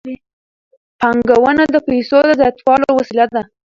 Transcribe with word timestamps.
پانګونه 0.99 1.63
د 1.73 1.75
پیسو 1.87 2.19
د 2.27 2.31
زیاتولو 2.39 2.87
وسیله 2.99 3.25
ده. 3.35 3.41